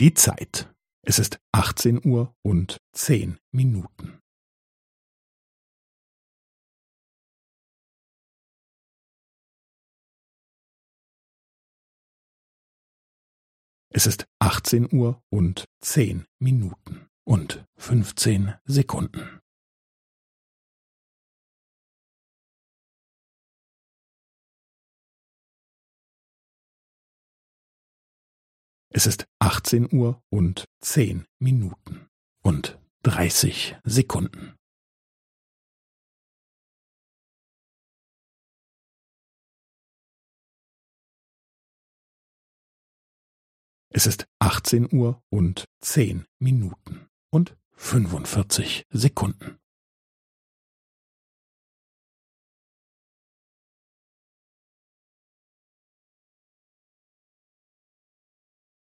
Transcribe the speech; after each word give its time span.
Die 0.00 0.14
Zeit. 0.14 0.72
Es 1.02 1.18
ist 1.18 1.40
18 1.50 2.06
Uhr 2.06 2.32
und 2.42 2.78
10 2.92 3.40
Minuten. 3.50 4.20
Es 13.90 14.06
ist 14.06 14.28
18 14.38 14.92
Uhr 14.92 15.20
und 15.30 15.64
10 15.80 16.26
Minuten 16.38 17.08
und 17.24 17.66
15 17.76 18.54
Sekunden. 18.66 19.37
Es 28.98 29.06
ist 29.06 29.28
18 29.38 29.92
Uhr 29.92 30.20
und 30.28 30.64
10 30.80 31.24
Minuten 31.38 32.08
und 32.42 32.80
30 33.04 33.76
Sekunden. 33.84 34.56
Es 43.90 44.08
ist 44.08 44.26
18 44.40 44.92
Uhr 44.92 45.22
und 45.30 45.66
10 45.80 46.26
Minuten 46.40 47.06
und 47.30 47.56
45 47.76 48.82
Sekunden. 48.90 49.60